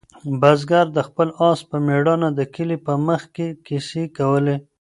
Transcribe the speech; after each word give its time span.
بزګر 0.41 0.87
د 0.93 0.99
خپل 1.07 1.27
آس 1.49 1.59
په 1.69 1.77
مېړانه 1.87 2.29
د 2.33 2.41
کلي 2.55 2.77
په 2.85 2.93
منځ 3.05 3.23
کې 3.35 3.47
کیسې 3.65 4.03
کولې. 4.17 4.55